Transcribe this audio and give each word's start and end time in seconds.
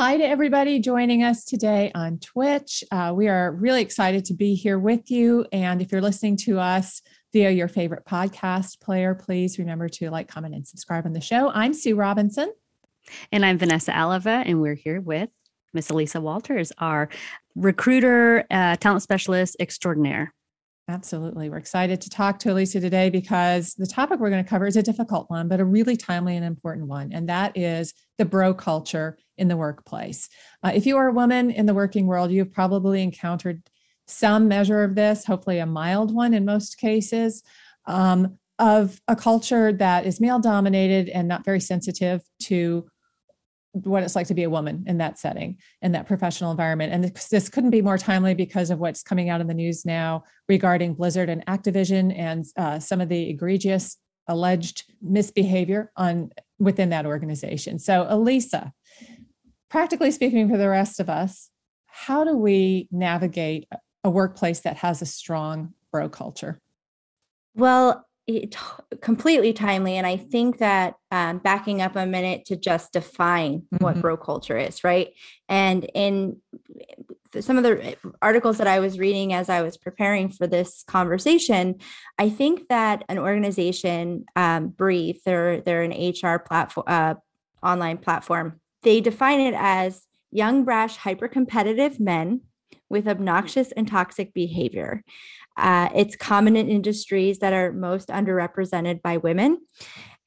Hi 0.00 0.16
to 0.16 0.22
everybody 0.24 0.78
joining 0.78 1.24
us 1.24 1.44
today 1.44 1.90
on 1.92 2.20
Twitch. 2.20 2.84
Uh, 2.92 3.12
we 3.16 3.26
are 3.26 3.50
really 3.50 3.82
excited 3.82 4.24
to 4.26 4.34
be 4.34 4.54
here 4.54 4.78
with 4.78 5.10
you. 5.10 5.44
And 5.50 5.82
if 5.82 5.90
you're 5.90 6.00
listening 6.00 6.36
to 6.36 6.60
us 6.60 7.02
via 7.32 7.50
your 7.50 7.66
favorite 7.66 8.04
podcast 8.04 8.80
player, 8.80 9.16
please 9.16 9.58
remember 9.58 9.88
to 9.88 10.08
like, 10.10 10.28
comment, 10.28 10.54
and 10.54 10.64
subscribe 10.64 11.04
on 11.04 11.14
the 11.14 11.20
show. 11.20 11.50
I'm 11.50 11.74
Sue 11.74 11.96
Robinson. 11.96 12.52
And 13.32 13.44
I'm 13.44 13.58
Vanessa 13.58 13.90
Alava, 13.92 14.44
and 14.46 14.60
we're 14.60 14.76
here 14.76 15.00
with 15.00 15.30
Miss 15.74 15.90
Elisa 15.90 16.20
Walters, 16.20 16.70
our 16.78 17.08
recruiter, 17.56 18.44
uh, 18.52 18.76
talent 18.76 19.02
specialist 19.02 19.56
extraordinaire. 19.58 20.32
Absolutely. 20.90 21.50
We're 21.50 21.58
excited 21.58 22.00
to 22.00 22.08
talk 22.08 22.38
to 22.38 22.52
Alicia 22.52 22.80
today 22.80 23.10
because 23.10 23.74
the 23.74 23.86
topic 23.86 24.20
we're 24.20 24.30
going 24.30 24.42
to 24.42 24.48
cover 24.48 24.66
is 24.66 24.76
a 24.76 24.82
difficult 24.82 25.28
one, 25.28 25.46
but 25.46 25.60
a 25.60 25.64
really 25.64 25.98
timely 25.98 26.34
and 26.34 26.44
important 26.44 26.86
one. 26.86 27.12
And 27.12 27.28
that 27.28 27.54
is 27.54 27.92
the 28.16 28.24
bro 28.24 28.54
culture 28.54 29.18
in 29.36 29.48
the 29.48 29.56
workplace. 29.56 30.30
Uh, 30.62 30.72
if 30.74 30.86
you 30.86 30.96
are 30.96 31.08
a 31.08 31.12
woman 31.12 31.50
in 31.50 31.66
the 31.66 31.74
working 31.74 32.06
world, 32.06 32.30
you've 32.30 32.52
probably 32.54 33.02
encountered 33.02 33.62
some 34.06 34.48
measure 34.48 34.82
of 34.82 34.94
this, 34.94 35.26
hopefully 35.26 35.58
a 35.58 35.66
mild 35.66 36.14
one 36.14 36.32
in 36.32 36.46
most 36.46 36.78
cases, 36.78 37.42
um, 37.84 38.38
of 38.58 38.98
a 39.08 39.14
culture 39.14 39.72
that 39.72 40.06
is 40.06 40.22
male 40.22 40.38
dominated 40.38 41.10
and 41.10 41.28
not 41.28 41.44
very 41.44 41.60
sensitive 41.60 42.22
to 42.44 42.88
what 43.84 44.02
it's 44.02 44.16
like 44.16 44.26
to 44.28 44.34
be 44.34 44.42
a 44.42 44.50
woman 44.50 44.84
in 44.86 44.98
that 44.98 45.18
setting 45.18 45.58
in 45.82 45.92
that 45.92 46.06
professional 46.06 46.50
environment. 46.50 46.92
And 46.92 47.04
this, 47.30 47.48
couldn't 47.48 47.70
be 47.70 47.82
more 47.82 47.98
timely 47.98 48.34
because 48.34 48.70
of 48.70 48.78
what's 48.78 49.02
coming 49.02 49.28
out 49.28 49.40
in 49.40 49.46
the 49.46 49.54
news 49.54 49.84
now 49.84 50.24
regarding 50.48 50.94
blizzard 50.94 51.28
and 51.28 51.44
activision 51.46 52.16
and 52.16 52.44
uh, 52.56 52.78
some 52.78 53.00
of 53.00 53.08
the 53.08 53.30
egregious 53.30 53.96
alleged 54.26 54.84
misbehavior 55.00 55.90
on 55.96 56.30
within 56.58 56.90
that 56.90 57.06
organization. 57.06 57.78
So 57.78 58.06
elisa 58.08 58.72
practically 59.70 60.10
speaking 60.10 60.48
for 60.48 60.56
the 60.56 60.68
rest 60.68 61.00
of 61.00 61.08
us 61.08 61.50
how 61.98 62.22
do 62.22 62.36
we 62.36 62.86
navigate 62.92 63.66
a 64.04 64.10
workplace 64.10 64.60
that 64.60 64.76
has 64.76 65.02
a 65.02 65.06
strong 65.06 65.74
bro 65.90 66.08
culture? 66.08 66.60
Well, 67.54 68.06
it, 68.28 68.54
completely 69.00 69.52
timely. 69.52 69.96
And 69.96 70.06
I 70.06 70.16
think 70.16 70.58
that 70.58 70.94
um, 71.10 71.38
backing 71.38 71.80
up 71.80 71.96
a 71.96 72.06
minute 72.06 72.44
to 72.46 72.56
just 72.56 72.92
define 72.92 73.62
what 73.78 73.96
Mhm. 73.96 74.02
bro 74.02 74.16
culture 74.16 74.56
is, 74.58 74.84
right? 74.84 75.08
And 75.48 75.84
in 75.94 76.36
some 77.40 77.56
of 77.56 77.62
the 77.62 77.96
articles 78.22 78.58
that 78.58 78.66
I 78.66 78.80
was 78.80 78.98
reading 78.98 79.32
as 79.32 79.48
I 79.48 79.62
was 79.62 79.76
preparing 79.76 80.28
for 80.28 80.46
this 80.46 80.84
conversation, 80.86 81.76
I 82.18 82.28
think 82.28 82.68
that 82.68 83.04
an 83.08 83.18
organization, 83.18 84.24
um, 84.36 84.68
Breathe, 84.68 85.16
they're 85.24 85.60
they're 85.60 85.82
an 85.82 85.92
HR 85.92 86.38
platform, 86.38 86.84
uh, 86.86 87.14
online 87.62 87.98
platform. 87.98 88.60
They 88.82 89.00
define 89.00 89.40
it 89.40 89.54
as 89.56 90.02
young, 90.30 90.64
brash, 90.64 90.96
hyper 90.96 91.28
competitive 91.28 91.98
men 91.98 92.42
with 92.90 93.08
obnoxious 93.08 93.72
and 93.72 93.88
toxic 93.88 94.32
behavior. 94.34 95.02
Uh, 95.58 95.88
it's 95.94 96.16
common 96.16 96.56
in 96.56 96.68
industries 96.68 97.40
that 97.40 97.52
are 97.52 97.72
most 97.72 98.08
underrepresented 98.08 99.02
by 99.02 99.16
women. 99.16 99.58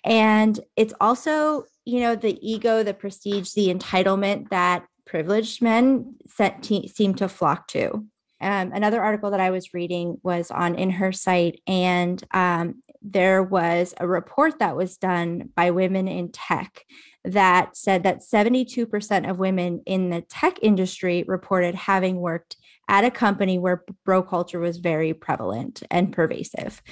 And 0.03 0.59
it's 0.75 0.93
also, 0.99 1.65
you 1.85 2.01
know, 2.01 2.15
the 2.15 2.37
ego, 2.47 2.83
the 2.83 2.93
prestige, 2.93 3.53
the 3.53 3.73
entitlement 3.73 4.49
that 4.49 4.85
privileged 5.05 5.61
men 5.61 6.15
set 6.27 6.65
seem 6.65 7.15
to 7.15 7.27
flock 7.27 7.67
to. 7.67 8.05
Um, 8.41 8.71
another 8.73 9.03
article 9.03 9.29
that 9.31 9.39
I 9.39 9.51
was 9.51 9.73
reading 9.73 10.17
was 10.23 10.49
on 10.49 10.75
InHerSight, 10.75 11.59
and 11.67 12.23
um, 12.31 12.81
there 13.01 13.43
was 13.43 13.93
a 13.97 14.07
report 14.07 14.57
that 14.59 14.75
was 14.75 14.97
done 14.97 15.49
by 15.55 15.69
women 15.69 16.07
in 16.07 16.31
tech 16.31 16.83
that 17.23 17.77
said 17.77 18.01
that 18.03 18.21
72% 18.21 19.29
of 19.29 19.37
women 19.37 19.83
in 19.85 20.09
the 20.09 20.21
tech 20.21 20.57
industry 20.63 21.23
reported 21.27 21.75
having 21.75 22.17
worked 22.17 22.55
at 22.91 23.05
a 23.05 23.09
company 23.09 23.57
where 23.57 23.83
bro 24.03 24.21
culture 24.21 24.59
was 24.59 24.77
very 24.77 25.13
prevalent 25.13 25.81
and 25.89 26.11
pervasive. 26.11 26.83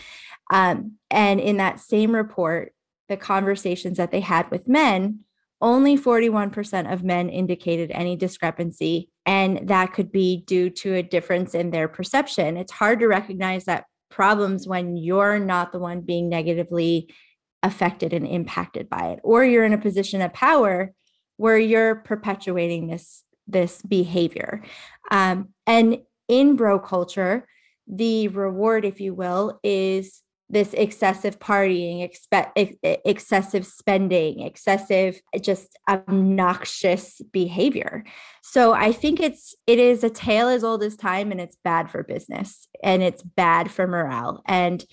Um, 0.50 0.94
and 1.12 1.42
in 1.42 1.58
that 1.58 1.82
same 1.82 2.16
report, 2.16 2.74
the 3.10 3.18
conversations 3.18 3.98
that 3.98 4.10
they 4.10 4.22
had 4.22 4.50
with 4.50 4.68
men, 4.68 5.20
only 5.62 5.98
41% 5.98 6.92
of 6.92 7.04
men 7.04 7.28
indicated 7.28 7.92
any 7.92 8.16
discrepancy. 8.16 9.12
And 9.26 9.68
that 9.68 9.92
could 9.94 10.10
be 10.10 10.44
due 10.48 10.70
to 10.70 10.96
a 10.96 11.04
difference 11.04 11.54
in 11.54 11.72
their 11.72 11.90
perception. 11.90 12.56
It's 12.56 12.72
hard 12.72 13.02
to 13.02 13.08
recognize 13.08 13.66
that 13.66 13.84
problems 14.10 14.66
when 14.66 14.96
you're 14.96 15.38
not 15.38 15.74
the 15.74 15.80
one 15.80 16.00
being 16.00 16.30
negatively 16.30 17.14
affected 17.62 18.14
and 18.14 18.26
impacted 18.26 18.90
by 18.90 19.10
it, 19.10 19.20
or 19.22 19.44
you're 19.44 19.66
in 19.66 19.74
a 19.74 19.78
position 19.78 20.22
of 20.22 20.32
power 20.32 20.94
where 21.36 21.58
you're 21.58 21.96
perpetuating 21.96 22.88
this 22.88 23.24
this 23.52 23.82
behavior. 23.82 24.64
Um, 25.12 25.50
and 25.66 26.00
in 26.28 26.56
bro 26.56 26.80
culture, 26.80 27.48
the 27.88 28.28
reward, 28.28 28.86
if 28.86 29.02
you 29.02 29.14
will, 29.14 29.60
is 29.64 30.22
this 30.50 30.74
excessive 30.74 31.40
partying, 31.40 32.10
expe- 32.10 32.52
ex- 32.56 33.00
excessive 33.06 33.66
spending, 33.66 34.42
excessive, 34.42 35.22
just 35.42 35.78
obnoxious 35.88 37.22
behavior. 37.32 38.04
So 38.42 38.74
I 38.74 38.92
think 38.92 39.20
it's 39.20 39.54
it 39.68 39.78
is 39.78 40.04
a 40.04 40.10
tale 40.10 40.48
as 40.48 40.64
old 40.64 40.82
as 40.82 40.96
time, 40.96 41.32
and 41.32 41.40
it's 41.40 41.58
bad 41.64 41.92
for 41.92 42.04
business, 42.04 42.68
and 42.84 43.04
it's 43.04 43.22
bad 43.22 43.70
for 43.70 43.86
morale, 43.86 44.42
and 44.48 44.84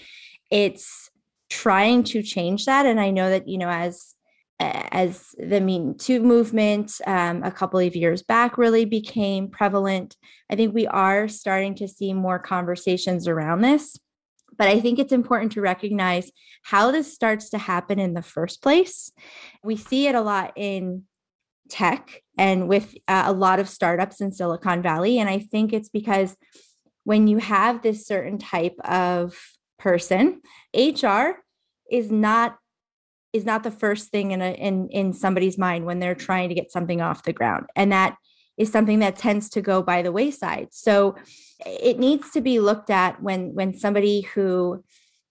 it's 0.51 1.11
trying 1.49 2.03
to 2.05 2.23
change 2.23 2.67
that. 2.67 2.85
And 2.85 3.01
I 3.01 3.11
know 3.11 3.31
that 3.31 3.49
you 3.49 3.57
know 3.57 3.71
as 3.71 4.15
as 4.59 5.35
the 5.39 5.61
Me 5.61 5.95
Too 5.99 6.21
movement 6.21 6.93
um, 7.07 7.43
a 7.43 7.51
couple 7.51 7.79
of 7.79 7.95
years 7.95 8.23
back 8.23 8.57
really 8.57 8.85
became 8.85 9.49
prevalent, 9.49 10.17
I 10.51 10.57
think 10.57 10.75
we 10.75 10.87
are 10.87 11.29
starting 11.29 11.75
to 11.77 11.89
see 11.89 12.15
more 12.15 12.39
conversations 12.39 13.29
around 13.29 13.61
this. 13.61 13.99
But 14.57 14.69
I 14.69 14.81
think 14.81 14.99
it's 14.99 15.13
important 15.13 15.53
to 15.53 15.61
recognize 15.61 16.31
how 16.63 16.91
this 16.91 17.13
starts 17.13 17.51
to 17.51 17.59
happen 17.59 17.99
in 17.99 18.15
the 18.15 18.23
first 18.23 18.63
place. 18.63 19.13
We 19.63 19.77
see 19.77 20.07
it 20.07 20.15
a 20.15 20.23
lot 20.23 20.55
in 20.57 21.03
tech 21.69 22.23
and 22.39 22.69
with 22.69 22.95
uh, 23.07 23.25
a 23.27 23.33
lot 23.33 23.59
of 23.59 23.69
startups 23.69 24.21
in 24.21 24.33
Silicon 24.33 24.83
Valley. 24.83 25.19
And 25.19 25.29
I 25.29 25.41
think 25.41 25.73
it's 25.73 25.91
because 25.91 26.37
when 27.05 27.27
you 27.27 27.39
have 27.39 27.83
this 27.83 28.07
certain 28.07 28.39
type 28.39 28.77
of 28.85 29.39
person, 29.79 30.41
HR 30.75 31.43
is 31.91 32.11
not 32.11 32.57
is 33.33 33.45
not 33.45 33.63
the 33.63 33.71
first 33.71 34.11
thing 34.11 34.31
in 34.31 34.43
a 34.43 34.53
in 34.53 34.89
in 34.91 35.13
somebody's 35.13 35.59
mind 35.59 35.85
when 35.85 35.99
they're 35.99 36.15
trying 36.15 36.49
to 36.49 36.55
get 36.55 36.71
something 36.71 37.01
off 37.01 37.23
the 37.23 37.33
ground 37.33 37.67
and 37.77 37.93
that 37.93 38.17
is 38.57 38.73
something 38.73 39.01
that 39.01 39.17
tends 39.17 39.51
to 39.51 39.61
go 39.61 39.83
by 39.83 40.03
the 40.03 40.13
wayside 40.13 40.69
so 40.71 41.15
it 41.65 41.99
needs 41.99 42.31
to 42.31 42.41
be 42.41 42.61
looked 42.61 42.91
at 42.91 43.23
when 43.23 43.55
when 43.55 43.75
somebody 43.75 44.23
who 44.23 44.83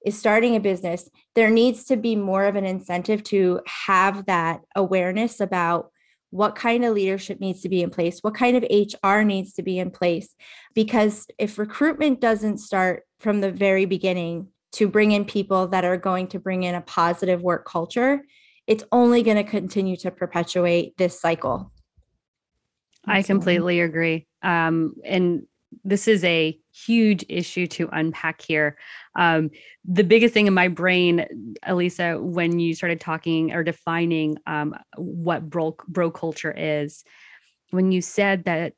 is 0.06 0.18
starting 0.18 0.56
a 0.56 0.60
business 0.60 1.10
there 1.34 1.50
needs 1.50 1.86
to 1.86 1.98
be 1.98 2.16
more 2.16 2.46
of 2.46 2.56
an 2.56 2.66
incentive 2.66 3.24
to 3.24 3.60
have 3.66 4.26
that 4.26 4.62
awareness 4.76 5.40
about 5.40 5.90
what 6.36 6.56
kind 6.56 6.84
of 6.84 6.94
leadership 6.94 7.40
needs 7.40 7.62
to 7.62 7.70
be 7.70 7.82
in 7.82 7.90
place, 7.90 8.20
what 8.20 8.36
kind 8.36 8.58
of 8.58 8.66
HR 8.70 9.22
needs 9.22 9.54
to 9.54 9.64
be 9.64 9.80
in 9.80 9.90
place. 9.90 10.36
Because 10.74 11.28
if 11.40 11.58
recruitment 11.58 12.20
doesn't 12.20 12.58
start 12.58 13.04
from 13.22 13.40
the 13.40 13.52
very 13.52 13.86
beginning 13.86 14.50
to 14.76 14.88
bring 14.88 15.12
in 15.12 15.26
people 15.26 15.68
that 15.68 15.86
are 15.86 15.98
going 15.98 16.28
to 16.28 16.40
bring 16.40 16.64
in 16.64 16.76
a 16.76 16.82
positive 16.82 17.42
work 17.42 17.66
culture, 17.66 18.22
it's 18.68 18.84
only 18.92 19.24
going 19.24 19.38
to 19.38 19.44
continue 19.44 19.96
to 19.98 20.12
perpetuate 20.12 20.98
this 20.98 21.20
cycle. 21.20 21.72
I 23.06 23.22
completely 23.22 23.82
agree. 23.82 24.28
Um, 24.42 24.96
and 25.06 25.44
this 25.84 26.08
is 26.08 26.24
a 26.24 26.58
huge 26.74 27.24
issue 27.30 27.68
to 27.68 27.90
unpack 27.92 28.42
here. 28.42 28.78
Um, 29.16 29.50
the 29.86 30.04
biggest 30.04 30.34
thing 30.34 30.48
in 30.48 30.54
my 30.54 30.68
brain, 30.68 31.26
Elisa, 31.64 32.20
when 32.20 32.60
you 32.60 32.74
started 32.74 33.00
talking 33.00 33.54
or 33.54 33.64
defining 33.64 34.38
um, 34.48 34.76
what 34.98 35.50
bro, 35.50 35.78
bro 35.88 36.12
culture 36.12 36.54
is, 36.56 37.04
when 37.72 37.92
you 37.92 38.02
said 38.02 38.46
that 38.46 38.74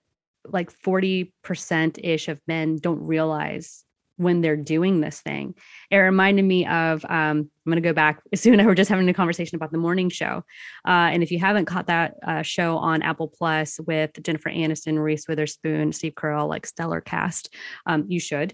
like 0.45 0.71
40% 0.81 1.99
ish 2.03 2.27
of 2.27 2.39
men 2.47 2.77
don't 2.77 3.01
realize 3.01 3.83
when 4.17 4.41
they're 4.41 4.57
doing 4.57 4.99
this 4.99 5.21
thing. 5.21 5.55
It 5.89 5.97
reminded 5.97 6.43
me 6.43 6.65
of 6.65 7.05
um, 7.05 7.49
I'm 7.65 7.71
going 7.71 7.75
to 7.75 7.81
go 7.81 7.93
back. 7.93 8.21
Sue 8.35 8.51
and 8.51 8.61
I 8.61 8.65
were 8.65 8.75
just 8.75 8.89
having 8.89 9.07
a 9.09 9.13
conversation 9.13 9.55
about 9.55 9.71
the 9.71 9.77
morning 9.77 10.09
show, 10.09 10.43
uh, 10.85 11.09
and 11.11 11.23
if 11.23 11.31
you 11.31 11.39
haven't 11.39 11.65
caught 11.65 11.87
that 11.87 12.15
uh, 12.25 12.41
show 12.41 12.77
on 12.77 13.01
Apple 13.01 13.27
Plus 13.27 13.79
with 13.87 14.11
Jennifer 14.21 14.49
Aniston, 14.49 15.01
Reese 15.01 15.27
Witherspoon, 15.27 15.93
Steve 15.93 16.15
Carell, 16.15 16.49
like 16.49 16.65
stellar 16.65 17.01
cast, 17.01 17.53
um, 17.85 18.05
you 18.07 18.19
should. 18.19 18.53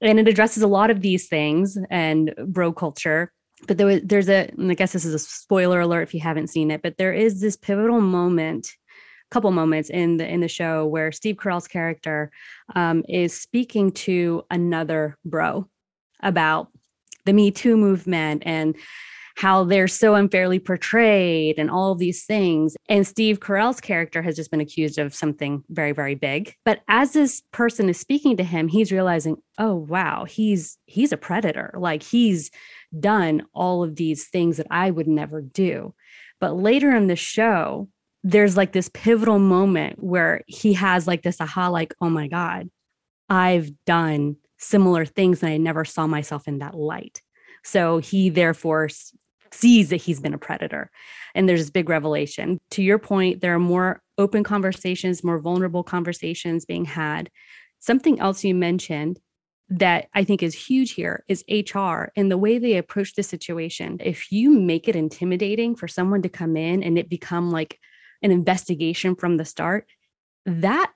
And 0.00 0.18
it 0.18 0.28
addresses 0.28 0.62
a 0.62 0.68
lot 0.68 0.90
of 0.90 1.00
these 1.00 1.28
things 1.28 1.78
and 1.90 2.34
bro 2.46 2.72
culture. 2.72 3.32
But 3.66 3.78
there 3.78 3.86
was, 3.86 4.00
there's 4.04 4.28
a, 4.28 4.50
I 4.58 4.74
guess 4.74 4.92
this 4.92 5.04
is 5.04 5.14
a 5.14 5.18
spoiler 5.18 5.80
alert 5.80 6.02
if 6.02 6.12
you 6.12 6.20
haven't 6.20 6.48
seen 6.48 6.70
it, 6.70 6.82
but 6.82 6.98
there 6.98 7.14
is 7.14 7.40
this 7.40 7.56
pivotal 7.56 8.00
moment 8.00 8.70
couple 9.30 9.50
moments 9.50 9.90
in 9.90 10.16
the 10.16 10.28
in 10.28 10.40
the 10.40 10.48
show 10.48 10.86
where 10.86 11.12
Steve 11.12 11.36
Carell's 11.36 11.68
character 11.68 12.30
um, 12.74 13.04
is 13.08 13.34
speaking 13.34 13.90
to 13.92 14.44
another 14.50 15.16
bro 15.24 15.68
about 16.22 16.68
the 17.24 17.32
Me 17.32 17.50
Too 17.50 17.76
movement 17.76 18.42
and 18.46 18.76
how 19.36 19.64
they're 19.64 19.88
so 19.88 20.14
unfairly 20.14 20.58
portrayed 20.58 21.58
and 21.58 21.70
all 21.70 21.92
of 21.92 21.98
these 21.98 22.24
things. 22.24 22.76
And 22.88 23.06
Steve 23.06 23.40
Carell's 23.40 23.80
character 23.80 24.22
has 24.22 24.36
just 24.36 24.50
been 24.50 24.60
accused 24.60 24.98
of 24.98 25.14
something 25.14 25.64
very, 25.70 25.92
very 25.92 26.14
big. 26.14 26.54
But 26.64 26.82
as 26.88 27.12
this 27.12 27.42
person 27.50 27.88
is 27.88 27.98
speaking 27.98 28.36
to 28.36 28.44
him, 28.44 28.68
he's 28.68 28.92
realizing, 28.92 29.36
oh 29.58 29.74
wow, 29.74 30.24
he's 30.24 30.78
he's 30.86 31.12
a 31.12 31.16
predator. 31.16 31.74
Like 31.76 32.02
he's 32.02 32.50
done 32.98 33.44
all 33.52 33.82
of 33.82 33.96
these 33.96 34.28
things 34.28 34.56
that 34.58 34.68
I 34.70 34.90
would 34.90 35.08
never 35.08 35.42
do. 35.42 35.94
But 36.40 36.56
later 36.56 36.94
in 36.94 37.08
the 37.08 37.16
show, 37.16 37.88
there's 38.24 38.56
like 38.56 38.72
this 38.72 38.88
pivotal 38.88 39.38
moment 39.38 40.02
where 40.02 40.42
he 40.46 40.72
has 40.72 41.06
like 41.06 41.22
this 41.22 41.40
aha, 41.40 41.68
like, 41.68 41.94
oh 42.00 42.08
my 42.08 42.26
God, 42.26 42.70
I've 43.28 43.70
done 43.84 44.36
similar 44.58 45.04
things 45.04 45.42
and 45.42 45.52
I 45.52 45.58
never 45.58 45.84
saw 45.84 46.06
myself 46.06 46.48
in 46.48 46.58
that 46.58 46.74
light. 46.74 47.20
So 47.64 47.98
he 47.98 48.30
therefore 48.30 48.88
sees 49.52 49.90
that 49.90 50.00
he's 50.00 50.20
been 50.20 50.34
a 50.34 50.38
predator. 50.38 50.90
And 51.34 51.48
there's 51.48 51.60
this 51.60 51.70
big 51.70 51.90
revelation. 51.90 52.60
To 52.70 52.82
your 52.82 52.98
point, 52.98 53.42
there 53.42 53.54
are 53.54 53.60
more 53.60 54.02
open 54.16 54.42
conversations, 54.42 55.22
more 55.22 55.38
vulnerable 55.38 55.82
conversations 55.84 56.64
being 56.64 56.86
had. 56.86 57.30
Something 57.78 58.20
else 58.20 58.42
you 58.42 58.54
mentioned 58.54 59.20
that 59.68 60.08
I 60.14 60.24
think 60.24 60.42
is 60.42 60.54
huge 60.54 60.92
here 60.92 61.24
is 61.28 61.44
HR 61.48 62.10
and 62.16 62.30
the 62.30 62.38
way 62.38 62.58
they 62.58 62.76
approach 62.76 63.14
the 63.14 63.22
situation. 63.22 63.98
If 64.02 64.32
you 64.32 64.50
make 64.50 64.88
it 64.88 64.96
intimidating 64.96 65.76
for 65.76 65.88
someone 65.88 66.22
to 66.22 66.28
come 66.28 66.56
in 66.56 66.82
and 66.82 66.98
it 66.98 67.08
become 67.08 67.50
like 67.50 67.78
an 68.24 68.32
investigation 68.32 69.14
from 69.14 69.36
the 69.36 69.44
start, 69.44 69.86
that 70.44 70.90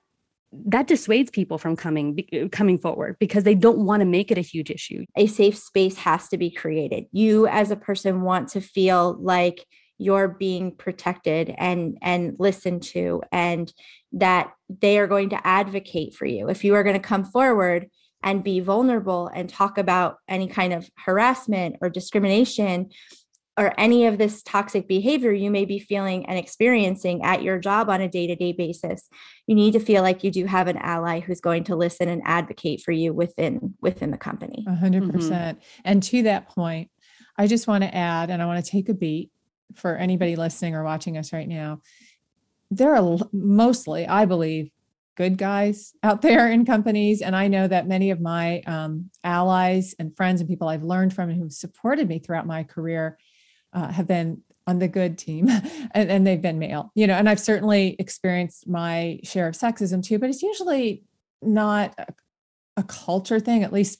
that 0.51 0.87
dissuades 0.87 1.29
people 1.29 1.59
from 1.59 1.75
coming 1.75 2.17
coming 2.51 2.77
forward 2.77 3.15
because 3.19 3.43
they 3.43 3.55
don't 3.55 3.85
want 3.85 4.01
to 4.01 4.05
make 4.05 4.31
it 4.31 4.37
a 4.37 4.41
huge 4.41 4.71
issue. 4.71 5.05
A 5.15 5.27
safe 5.27 5.57
space 5.57 5.97
has 5.97 6.27
to 6.29 6.37
be 6.37 6.49
created. 6.49 7.05
You 7.11 7.47
as 7.47 7.71
a 7.71 7.75
person 7.75 8.23
want 8.23 8.49
to 8.49 8.61
feel 8.61 9.15
like 9.21 9.63
you're 9.99 10.27
being 10.27 10.75
protected 10.75 11.53
and 11.57 11.97
and 12.01 12.35
listened 12.39 12.81
to 12.81 13.21
and 13.31 13.71
that 14.13 14.51
they 14.69 14.97
are 14.97 15.07
going 15.07 15.29
to 15.29 15.47
advocate 15.47 16.15
for 16.15 16.25
you. 16.25 16.49
If 16.49 16.63
you 16.63 16.73
are 16.73 16.83
going 16.83 16.99
to 16.99 17.07
come 17.07 17.25
forward 17.25 17.87
and 18.23 18.43
be 18.43 18.59
vulnerable 18.59 19.29
and 19.33 19.49
talk 19.49 19.77
about 19.77 20.17
any 20.27 20.47
kind 20.47 20.73
of 20.73 20.89
harassment 20.97 21.77
or 21.81 21.89
discrimination 21.89 22.89
or 23.59 23.73
any 23.77 24.05
of 24.05 24.17
this 24.17 24.41
toxic 24.41 24.87
behavior 24.87 25.31
you 25.31 25.51
may 25.51 25.65
be 25.65 25.77
feeling 25.77 26.25
and 26.27 26.39
experiencing 26.39 27.23
at 27.23 27.43
your 27.43 27.59
job 27.59 27.89
on 27.89 28.01
a 28.01 28.07
day-to-day 28.07 28.53
basis 28.53 29.09
you 29.45 29.53
need 29.53 29.73
to 29.73 29.79
feel 29.79 30.01
like 30.01 30.23
you 30.23 30.31
do 30.31 30.45
have 30.45 30.67
an 30.67 30.77
ally 30.77 31.19
who's 31.19 31.41
going 31.41 31.63
to 31.63 31.75
listen 31.75 32.07
and 32.09 32.21
advocate 32.25 32.81
for 32.81 32.91
you 32.91 33.13
within 33.13 33.75
within 33.81 34.11
the 34.11 34.17
company. 34.17 34.65
100% 34.67 35.01
mm 35.01 35.09
hmm 35.11 35.59
and 35.85 36.01
to 36.03 36.23
that 36.23 36.47
point 36.49 36.89
i 37.37 37.45
just 37.45 37.67
want 37.67 37.83
to 37.83 37.95
add 37.95 38.29
and 38.29 38.41
i 38.41 38.45
want 38.45 38.63
to 38.63 38.71
take 38.71 38.89
a 38.89 38.93
beat 38.93 39.29
for 39.75 39.95
anybody 39.95 40.35
listening 40.35 40.75
or 40.75 40.83
watching 40.83 41.17
us 41.17 41.33
right 41.33 41.47
now. 41.47 41.81
There 42.71 42.95
are 42.95 43.17
mostly 43.31 44.07
i 44.07 44.25
believe 44.25 44.69
good 45.15 45.37
guys 45.37 45.93
out 46.03 46.21
there 46.27 46.51
in 46.51 46.65
companies 46.65 47.21
and 47.21 47.35
i 47.35 47.47
know 47.47 47.67
that 47.67 47.87
many 47.87 48.11
of 48.11 48.21
my 48.21 48.61
um, 48.61 49.09
allies 49.23 49.95
and 49.99 50.15
friends 50.15 50.39
and 50.39 50.49
people 50.49 50.67
i've 50.67 50.83
learned 50.83 51.13
from 51.13 51.29
and 51.29 51.41
who've 51.41 51.51
supported 51.51 52.07
me 52.07 52.19
throughout 52.19 52.45
my 52.45 52.63
career 52.63 53.17
uh, 53.73 53.91
have 53.91 54.07
been 54.07 54.41
on 54.67 54.79
the 54.79 54.87
good 54.87 55.17
team 55.17 55.47
and, 55.91 56.11
and 56.11 56.27
they've 56.27 56.41
been 56.41 56.59
male 56.59 56.91
you 56.95 57.07
know 57.07 57.15
and 57.15 57.27
i've 57.29 57.39
certainly 57.39 57.95
experienced 57.99 58.67
my 58.67 59.19
share 59.23 59.47
of 59.47 59.55
sexism 59.55 60.03
too 60.03 60.19
but 60.19 60.29
it's 60.29 60.43
usually 60.43 61.03
not 61.41 61.93
a, 61.97 62.07
a 62.77 62.83
culture 62.83 63.39
thing 63.39 63.63
at 63.63 63.73
least 63.73 63.99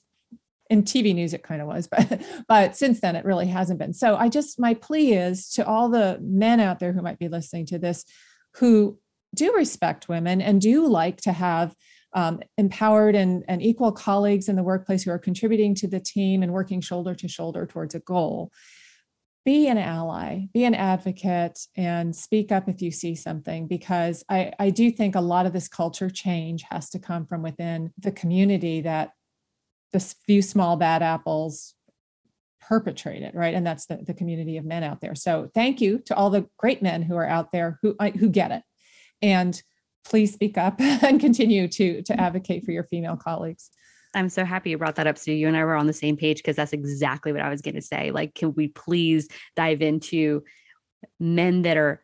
in 0.69 0.83
TV 0.83 1.15
news 1.15 1.33
it 1.33 1.43
kind 1.43 1.61
of 1.61 1.67
was, 1.67 1.87
but 1.91 2.21
but 2.47 2.75
since 2.75 2.99
then 3.01 3.15
it 3.15 3.25
really 3.25 3.47
hasn't 3.47 3.79
been. 3.79 3.93
So 3.93 4.15
I 4.15 4.29
just 4.29 4.59
my 4.59 4.73
plea 4.75 5.13
is 5.13 5.49
to 5.51 5.65
all 5.65 5.89
the 5.89 6.19
men 6.21 6.59
out 6.59 6.79
there 6.79 6.93
who 6.93 7.01
might 7.01 7.19
be 7.19 7.27
listening 7.27 7.65
to 7.67 7.79
this, 7.79 8.05
who 8.55 8.97
do 9.35 9.53
respect 9.55 10.09
women 10.09 10.41
and 10.41 10.61
do 10.61 10.87
like 10.87 11.17
to 11.21 11.31
have 11.31 11.75
um, 12.13 12.39
empowered 12.57 13.15
and, 13.15 13.43
and 13.47 13.61
equal 13.61 13.91
colleagues 13.91 14.49
in 14.49 14.55
the 14.55 14.63
workplace 14.63 15.03
who 15.03 15.11
are 15.11 15.19
contributing 15.19 15.75
to 15.75 15.87
the 15.87 15.99
team 15.99 16.41
and 16.41 16.51
working 16.51 16.81
shoulder 16.81 17.13
to 17.13 17.27
shoulder 17.27 17.67
towards 17.67 17.93
a 17.93 17.99
goal 17.99 18.51
be 19.49 19.67
an 19.67 19.79
ally, 19.79 20.45
be 20.53 20.63
an 20.63 20.75
advocate, 20.75 21.59
and 21.75 22.15
speak 22.15 22.51
up 22.51 22.69
if 22.69 22.83
you 22.83 22.91
see 22.91 23.15
something, 23.15 23.65
because 23.65 24.23
I, 24.29 24.53
I 24.59 24.69
do 24.69 24.91
think 24.91 25.15
a 25.15 25.21
lot 25.21 25.47
of 25.47 25.53
this 25.53 25.67
culture 25.67 26.11
change 26.11 26.63
has 26.69 26.91
to 26.91 26.99
come 26.99 27.25
from 27.25 27.41
within 27.41 27.91
the 27.97 28.11
community 28.11 28.81
that 28.81 29.13
the 29.91 29.99
few 29.99 30.43
small 30.43 30.77
bad 30.77 31.01
apples 31.01 31.73
perpetrate 32.61 33.23
it, 33.23 33.33
right? 33.33 33.55
And 33.55 33.65
that's 33.65 33.87
the, 33.87 33.95
the 33.95 34.13
community 34.13 34.57
of 34.57 34.65
men 34.65 34.83
out 34.83 35.01
there. 35.01 35.15
So 35.15 35.49
thank 35.55 35.81
you 35.81 35.97
to 36.05 36.15
all 36.15 36.29
the 36.29 36.47
great 36.57 36.83
men 36.83 37.01
who 37.01 37.15
are 37.15 37.27
out 37.27 37.51
there 37.51 37.79
who 37.81 37.95
uh, 37.99 38.11
who 38.11 38.29
get 38.29 38.51
it. 38.51 38.61
And 39.23 39.59
please 40.05 40.31
speak 40.31 40.59
up 40.59 40.75
and 40.79 41.19
continue 41.19 41.67
to 41.69 42.03
to 42.03 42.13
mm-hmm. 42.13 42.21
advocate 42.21 42.65
for 42.65 42.71
your 42.71 42.83
female 42.83 43.17
colleagues. 43.17 43.71
I'm 44.13 44.29
so 44.29 44.43
happy 44.43 44.71
you 44.71 44.77
brought 44.77 44.95
that 44.95 45.07
up, 45.07 45.17
Sue 45.17 45.33
You 45.33 45.47
and 45.47 45.55
I 45.55 45.63
were 45.63 45.75
on 45.75 45.87
the 45.87 45.93
same 45.93 46.17
page 46.17 46.37
because 46.37 46.55
that's 46.55 46.73
exactly 46.73 47.31
what 47.31 47.41
I 47.41 47.49
was 47.49 47.61
going 47.61 47.75
to 47.75 47.81
say. 47.81 48.11
Like, 48.11 48.33
can 48.33 48.53
we 48.55 48.69
please 48.69 49.27
dive 49.55 49.81
into 49.81 50.43
men 51.19 51.61
that 51.61 51.77
are 51.77 52.03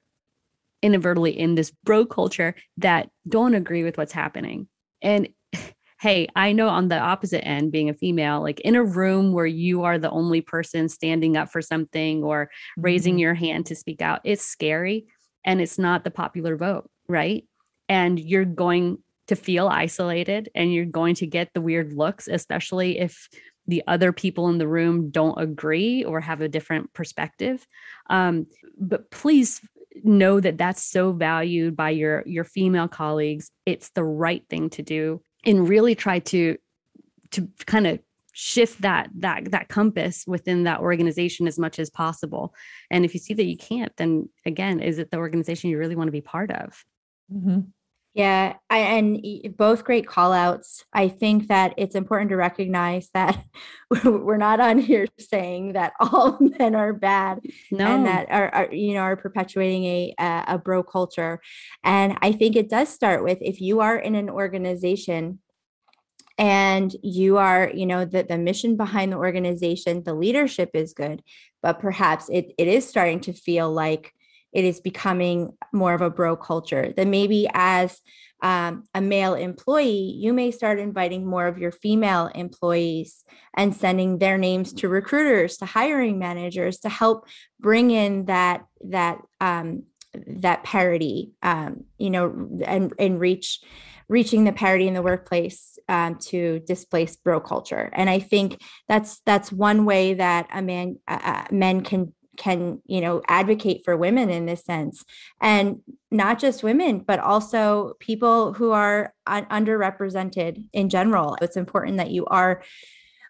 inadvertently 0.81 1.37
in 1.37 1.55
this 1.55 1.71
bro 1.83 2.05
culture 2.05 2.55
that 2.77 3.09
don't 3.27 3.55
agree 3.55 3.83
with 3.83 3.97
what's 3.97 4.13
happening? 4.13 4.67
And 5.01 5.29
hey, 5.99 6.27
I 6.35 6.51
know 6.51 6.67
on 6.67 6.89
the 6.89 6.99
opposite 6.99 7.45
end, 7.45 7.71
being 7.71 7.89
a 7.89 7.93
female, 7.95 8.41
like 8.41 8.59
in 8.59 8.75
a 8.75 8.83
room 8.83 9.33
where 9.33 9.45
you 9.47 9.83
are 9.83 9.97
the 9.97 10.11
only 10.11 10.41
person 10.41 10.89
standing 10.89 11.37
up 11.37 11.49
for 11.49 11.61
something 11.61 12.23
or 12.23 12.51
raising 12.77 13.13
mm-hmm. 13.13 13.19
your 13.19 13.33
hand 13.33 13.65
to 13.67 13.75
speak 13.75 14.01
out, 14.01 14.21
it's 14.23 14.45
scary 14.45 15.07
and 15.43 15.59
it's 15.59 15.79
not 15.79 16.03
the 16.03 16.11
popular 16.11 16.55
vote, 16.55 16.89
right? 17.07 17.45
And 17.89 18.19
you're 18.19 18.45
going 18.45 18.99
to 19.27 19.35
feel 19.35 19.67
isolated 19.67 20.49
and 20.55 20.73
you're 20.73 20.85
going 20.85 21.15
to 21.15 21.27
get 21.27 21.53
the 21.53 21.61
weird 21.61 21.93
looks, 21.93 22.27
especially 22.27 22.99
if 22.99 23.27
the 23.67 23.83
other 23.87 24.11
people 24.11 24.49
in 24.49 24.57
the 24.57 24.67
room 24.67 25.09
don't 25.09 25.39
agree 25.39 26.03
or 26.03 26.19
have 26.19 26.41
a 26.41 26.49
different 26.49 26.93
perspective. 26.93 27.65
Um, 28.09 28.47
but 28.77 29.09
please 29.09 29.61
know 30.03 30.39
that 30.39 30.57
that's 30.57 30.83
so 30.83 31.13
valued 31.13 31.75
by 31.75 31.89
your 31.89 32.23
your 32.25 32.43
female 32.43 32.87
colleagues. 32.87 33.49
It's 33.65 33.89
the 33.91 34.03
right 34.03 34.43
thing 34.49 34.69
to 34.71 34.83
do, 34.83 35.21
and 35.43 35.67
really 35.67 35.95
try 35.95 36.19
to 36.19 36.57
to 37.31 37.49
kind 37.65 37.87
of 37.87 37.99
shift 38.33 38.81
that 38.81 39.09
that 39.15 39.51
that 39.51 39.69
compass 39.69 40.25
within 40.27 40.63
that 40.63 40.81
organization 40.81 41.47
as 41.47 41.57
much 41.57 41.79
as 41.79 41.89
possible. 41.89 42.53
And 42.91 43.05
if 43.05 43.13
you 43.13 43.19
see 43.19 43.33
that 43.33 43.45
you 43.45 43.57
can't, 43.57 43.95
then 43.97 44.29
again, 44.45 44.81
is 44.81 44.99
it 44.99 45.09
the 45.09 45.17
organization 45.17 45.69
you 45.69 45.77
really 45.77 45.95
want 45.95 46.09
to 46.09 46.11
be 46.11 46.21
part 46.21 46.51
of? 46.51 46.83
Mm-hmm. 47.33 47.61
Yeah, 48.15 48.53
I, 48.69 48.77
and 48.77 49.57
both 49.57 49.83
great 49.83 50.07
call 50.07 50.31
outs. 50.31 50.85
I 50.93 51.09
think 51.09 51.49
that 51.49 51.73
it's 51.75 51.95
important 51.95 52.29
to 52.29 52.37
recognize 52.37 53.09
that 53.13 53.43
we're 54.05 54.37
not 54.37 54.61
on 54.61 54.77
here 54.77 55.05
saying 55.19 55.73
that 55.73 55.91
all 55.99 56.37
men 56.39 56.75
are 56.75 56.93
bad 56.93 57.41
no. 57.71 57.85
and 57.85 58.05
that 58.05 58.31
are, 58.31 58.47
are, 58.55 58.73
you 58.73 58.93
know 58.93 59.01
are 59.01 59.17
perpetuating 59.17 59.83
a, 59.83 60.15
a 60.17 60.43
a 60.47 60.57
bro 60.57 60.81
culture. 60.81 61.41
And 61.83 62.17
I 62.21 62.31
think 62.31 62.55
it 62.55 62.69
does 62.69 62.87
start 62.87 63.21
with 63.21 63.37
if 63.41 63.59
you 63.59 63.81
are 63.81 63.97
in 63.97 64.15
an 64.15 64.29
organization 64.29 65.39
and 66.37 66.95
you 67.03 67.37
are 67.37 67.69
you 67.73 67.85
know 67.85 68.05
the, 68.05 68.23
the 68.23 68.37
mission 68.37 68.77
behind 68.77 69.11
the 69.11 69.17
organization 69.17 70.03
the 70.03 70.13
leadership 70.13 70.71
is 70.73 70.93
good 70.93 71.23
but 71.61 71.79
perhaps 71.79 72.27
it, 72.29 72.53
it 72.57 72.67
is 72.67 72.85
starting 72.85 73.21
to 73.21 73.31
feel 73.31 73.71
like 73.71 74.13
it 74.55 74.63
is 74.63 74.79
becoming 74.79 75.55
more 75.73 75.93
of 75.93 76.01
a 76.01 76.09
bro 76.09 76.37
culture. 76.37 76.93
Then 76.95 77.09
maybe 77.09 77.47
as 77.53 77.99
um, 78.41 78.85
a 78.93 79.01
male 79.01 79.33
employee, 79.33 80.15
you 80.17 80.31
may 80.31 80.51
start 80.51 80.79
inviting 80.79 81.25
more 81.25 81.47
of 81.47 81.57
your 81.57 81.71
female 81.71 82.27
employees 82.27 83.25
and 83.55 83.75
sending 83.75 84.17
their 84.17 84.37
names 84.37 84.71
to 84.73 84.87
recruiters, 84.87 85.57
to 85.57 85.65
hiring 85.65 86.19
managers, 86.19 86.79
to 86.79 86.89
help 86.89 87.27
bring 87.59 87.91
in 87.91 88.25
that 88.25 88.65
that 88.85 89.19
um, 89.41 89.83
that 90.27 90.63
parity, 90.63 91.31
um, 91.43 91.83
you 91.97 92.09
know, 92.09 92.49
and 92.65 92.93
and 92.97 93.19
reach 93.19 93.61
reaching 94.07 94.45
the 94.45 94.53
parity 94.53 94.87
in 94.87 94.93
the 94.93 95.01
workplace 95.01 95.79
um, 95.89 96.15
to 96.15 96.59
displace 96.59 97.15
bro 97.15 97.39
culture. 97.39 97.89
And 97.93 98.09
I 98.09 98.19
think 98.19 98.61
that's 98.87 99.21
that's 99.25 99.51
one 99.51 99.85
way 99.85 100.13
that 100.13 100.47
a 100.53 100.61
man 100.61 100.99
uh 101.07 101.45
men 101.51 101.81
can 101.81 102.13
can 102.37 102.81
you 102.85 103.01
know 103.01 103.21
advocate 103.27 103.81
for 103.83 103.95
women 103.95 104.29
in 104.29 104.45
this 104.45 104.63
sense 104.63 105.03
and 105.41 105.79
not 106.11 106.39
just 106.39 106.63
women 106.63 106.99
but 106.99 107.19
also 107.19 107.93
people 107.99 108.53
who 108.53 108.71
are 108.71 109.13
un- 109.27 109.45
underrepresented 109.45 110.63
in 110.73 110.89
general 110.89 111.37
it's 111.41 111.57
important 111.57 111.97
that 111.97 112.11
you 112.11 112.25
are 112.27 112.61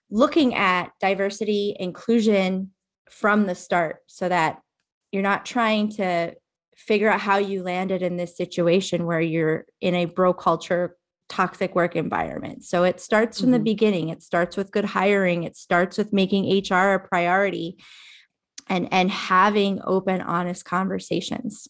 looking 0.10 0.54
at 0.54 0.92
diversity 1.00 1.76
inclusion 1.80 2.72
from 3.10 3.46
the 3.46 3.56
start 3.56 3.98
so 4.08 4.30
that 4.30 4.62
you're 5.12 5.24
not 5.24 5.46
trying 5.46 5.90
to 5.90 6.34
figure 6.76 7.10
out 7.10 7.22
how 7.22 7.38
you 7.38 7.64
landed 7.64 8.02
in 8.02 8.18
this 8.18 8.36
situation 8.36 9.06
where 9.06 9.22
you're 9.22 9.66
in 9.82 9.96
a 9.96 10.06
bro 10.06 10.34
culture 10.34 10.98
toxic 11.30 11.74
work 11.74 11.96
environment. 11.96 12.64
So 12.64 12.84
it 12.84 13.00
starts 13.00 13.40
from 13.40 13.48
mm-hmm. 13.48 13.54
the 13.54 13.60
beginning. 13.60 14.10
It 14.10 14.22
starts 14.22 14.56
with 14.56 14.72
good 14.72 14.86
hiring. 14.86 15.44
It 15.44 15.56
starts 15.56 15.98
with 15.98 16.14
making 16.14 16.64
HR 16.70 16.94
a 16.94 17.00
priority 17.00 17.78
and 18.68 18.88
and 18.92 19.12
having 19.12 19.80
open 19.84 20.22
honest 20.22 20.66
conversations. 20.66 21.68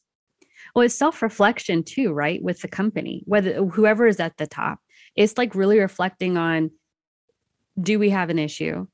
Well 0.74 0.86
it's 0.86 0.96
self-reflection 0.96 1.84
too 1.84 2.12
right 2.12 2.42
with 2.42 2.62
the 2.62 2.68
company 2.68 3.24
whether 3.26 3.66
whoever 3.66 4.08
is 4.08 4.20
at 4.20 4.38
the 4.38 4.48
top. 4.48 4.80
It's 5.16 5.38
like 5.38 5.56
really 5.56 5.80
reflecting 5.80 6.38
on 6.38 6.72
do 7.80 8.00
we 8.00 8.10
have 8.10 8.30
an 8.30 8.40
issue? 8.40 8.88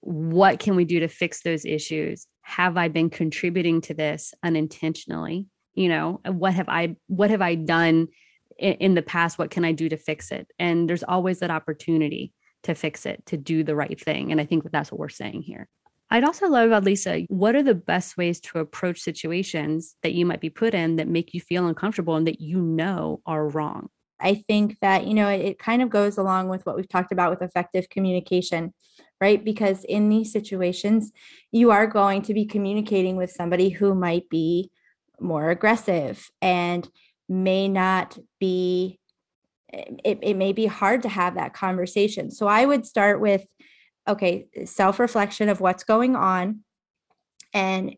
What 0.00 0.58
can 0.58 0.76
we 0.76 0.84
do 0.84 1.00
to 1.00 1.08
fix 1.08 1.42
those 1.42 1.64
issues? 1.64 2.26
Have 2.42 2.76
i 2.76 2.88
been 2.88 3.10
contributing 3.10 3.80
to 3.82 3.94
this 3.94 4.34
unintentionally? 4.42 5.46
You 5.74 5.88
know 5.88 6.20
what 6.24 6.54
have 6.54 6.68
i 6.68 6.96
what 7.06 7.30
have 7.30 7.42
i 7.42 7.54
done 7.54 8.08
in, 8.58 8.94
the 8.94 9.02
past? 9.02 9.38
What 9.38 9.50
can 9.50 9.64
i 9.64 9.72
do 9.72 9.88
to 9.88 9.96
fix 9.96 10.32
it? 10.32 10.46
And 10.58 10.88
there's 10.88 11.02
always 11.02 11.40
that 11.40 11.50
opportunity 11.50 12.32
to 12.62 12.74
fix 12.74 13.06
it 13.06 13.24
to 13.26 13.36
do 13.36 13.62
the 13.62 13.76
right 13.76 14.00
thing. 14.00 14.32
And 14.32 14.40
i 14.40 14.44
think 14.44 14.62
that 14.64 14.72
that's 14.72 14.90
what 14.90 14.98
we're 14.98 15.08
saying 15.08 15.42
here 15.42 15.68
I'd 16.10 16.24
also 16.24 16.48
love, 16.48 16.70
Elisa, 16.70 17.22
what 17.28 17.56
are 17.56 17.62
the 17.62 17.74
best 17.74 18.16
ways 18.16 18.40
to 18.42 18.60
approach 18.60 19.00
situations 19.00 19.96
that 20.02 20.12
you 20.12 20.24
might 20.24 20.40
be 20.40 20.50
put 20.50 20.72
in 20.72 20.96
that 20.96 21.08
make 21.08 21.34
you 21.34 21.40
feel 21.40 21.66
uncomfortable 21.66 22.14
and 22.14 22.26
that 22.26 22.40
you 22.40 22.60
know 22.60 23.20
are 23.26 23.48
wrong? 23.48 23.88
I 24.20 24.34
think 24.34 24.78
that, 24.80 25.06
you 25.06 25.14
know, 25.14 25.28
it, 25.28 25.40
it 25.40 25.58
kind 25.58 25.82
of 25.82 25.90
goes 25.90 26.16
along 26.16 26.48
with 26.48 26.64
what 26.64 26.76
we've 26.76 26.88
talked 26.88 27.12
about 27.12 27.30
with 27.30 27.42
effective 27.42 27.88
communication, 27.90 28.72
right? 29.20 29.44
Because 29.44 29.84
in 29.84 30.08
these 30.08 30.32
situations, 30.32 31.12
you 31.50 31.70
are 31.70 31.86
going 31.86 32.22
to 32.22 32.34
be 32.34 32.46
communicating 32.46 33.16
with 33.16 33.30
somebody 33.30 33.68
who 33.68 33.94
might 33.94 34.28
be 34.30 34.70
more 35.20 35.50
aggressive 35.50 36.30
and 36.40 36.88
may 37.28 37.68
not 37.68 38.16
be 38.38 39.00
it, 39.72 40.20
it 40.22 40.36
may 40.36 40.52
be 40.52 40.66
hard 40.66 41.02
to 41.02 41.08
have 41.08 41.34
that 41.34 41.52
conversation. 41.52 42.30
So 42.30 42.46
I 42.46 42.64
would 42.64 42.86
start 42.86 43.20
with 43.20 43.44
okay, 44.08 44.46
self 44.64 44.98
reflection 44.98 45.48
of 45.48 45.60
what's 45.60 45.84
going 45.84 46.16
on. 46.16 46.60
And 47.52 47.96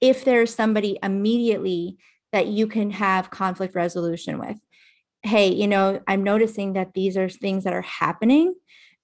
if 0.00 0.24
there's 0.24 0.54
somebody 0.54 0.98
immediately 1.02 1.98
that 2.32 2.46
you 2.48 2.66
can 2.66 2.90
have 2.90 3.30
conflict 3.30 3.74
resolution 3.74 4.38
with, 4.38 4.58
hey, 5.22 5.52
you 5.52 5.66
know, 5.66 6.00
I'm 6.06 6.22
noticing 6.24 6.74
that 6.74 6.94
these 6.94 7.16
are 7.16 7.28
things 7.28 7.64
that 7.64 7.72
are 7.72 7.82
happening. 7.82 8.54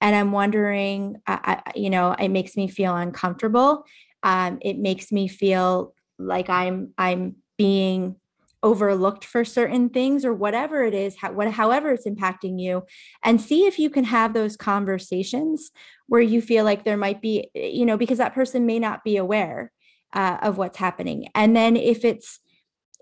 And 0.00 0.16
I'm 0.16 0.32
wondering, 0.32 1.16
I, 1.26 1.60
I, 1.66 1.72
you 1.76 1.90
know, 1.90 2.12
it 2.12 2.28
makes 2.28 2.56
me 2.56 2.68
feel 2.68 2.96
uncomfortable. 2.96 3.84
Um, 4.22 4.58
it 4.62 4.78
makes 4.78 5.12
me 5.12 5.28
feel 5.28 5.94
like 6.18 6.50
I'm 6.50 6.92
I'm 6.98 7.36
being 7.56 8.16
overlooked 8.62 9.24
for 9.24 9.44
certain 9.44 9.88
things 9.88 10.24
or 10.24 10.34
whatever 10.34 10.82
it 10.82 10.94
is 10.94 11.16
how, 11.16 11.32
what, 11.32 11.50
however 11.50 11.92
it's 11.92 12.06
impacting 12.06 12.60
you 12.60 12.82
and 13.24 13.40
see 13.40 13.66
if 13.66 13.78
you 13.78 13.88
can 13.88 14.04
have 14.04 14.34
those 14.34 14.56
conversations 14.56 15.70
where 16.06 16.20
you 16.20 16.42
feel 16.42 16.64
like 16.64 16.84
there 16.84 16.96
might 16.96 17.22
be 17.22 17.50
you 17.54 17.86
know 17.86 17.96
because 17.96 18.18
that 18.18 18.34
person 18.34 18.66
may 18.66 18.78
not 18.78 19.02
be 19.02 19.16
aware 19.16 19.72
uh, 20.12 20.38
of 20.42 20.58
what's 20.58 20.78
happening. 20.78 21.28
And 21.34 21.56
then 21.56 21.76
if 21.76 22.04
it's 22.04 22.40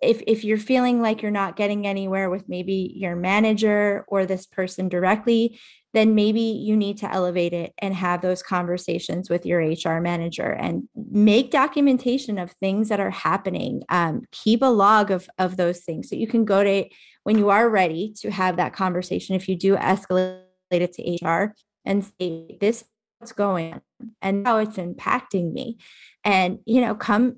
if 0.02 0.22
if 0.26 0.44
you're 0.44 0.58
feeling 0.58 1.00
like 1.00 1.22
you're 1.22 1.30
not 1.30 1.56
getting 1.56 1.86
anywhere 1.86 2.30
with 2.30 2.48
maybe 2.48 2.92
your 2.96 3.16
manager 3.16 4.04
or 4.08 4.26
this 4.26 4.46
person 4.46 4.88
directly 4.88 5.58
then 5.94 6.14
maybe 6.14 6.40
you 6.40 6.76
need 6.76 6.98
to 6.98 7.10
elevate 7.10 7.52
it 7.52 7.72
and 7.78 7.94
have 7.94 8.20
those 8.20 8.42
conversations 8.42 9.30
with 9.30 9.46
your 9.46 9.60
HR 9.60 10.00
manager 10.00 10.52
and 10.52 10.86
make 11.10 11.50
documentation 11.50 12.38
of 12.38 12.52
things 12.52 12.90
that 12.90 13.00
are 13.00 13.10
happening. 13.10 13.82
Um, 13.88 14.22
keep 14.30 14.60
a 14.62 14.66
log 14.66 15.10
of, 15.10 15.28
of 15.38 15.56
those 15.56 15.80
things 15.80 16.10
so 16.10 16.16
you 16.16 16.26
can 16.26 16.44
go 16.44 16.62
to 16.62 16.84
when 17.24 17.38
you 17.38 17.48
are 17.48 17.70
ready 17.70 18.12
to 18.20 18.30
have 18.30 18.56
that 18.56 18.74
conversation. 18.74 19.34
If 19.34 19.48
you 19.48 19.56
do 19.56 19.76
escalate 19.76 20.42
it 20.70 20.92
to 20.92 21.26
HR 21.26 21.54
and 21.84 22.04
say, 22.04 22.58
This 22.60 22.84
what's 23.18 23.32
going 23.32 23.74
on 23.74 23.80
and 24.22 24.46
how 24.46 24.58
it's 24.58 24.76
impacting 24.76 25.52
me 25.52 25.76
and 26.24 26.58
you 26.66 26.80
know 26.80 26.94
come 26.94 27.36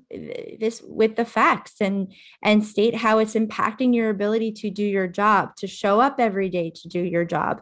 this 0.59 0.81
with 0.85 1.15
the 1.15 1.25
facts 1.25 1.75
and 1.81 2.13
and 2.43 2.65
state 2.65 2.95
how 2.95 3.17
it's 3.17 3.33
impacting 3.33 3.93
your 3.93 4.09
ability 4.09 4.51
to 4.51 4.69
do 4.69 4.83
your 4.83 5.07
job 5.07 5.55
to 5.55 5.67
show 5.67 5.99
up 5.99 6.15
every 6.19 6.49
day 6.49 6.71
to 6.73 6.87
do 6.87 7.01
your 7.01 7.25
job 7.25 7.61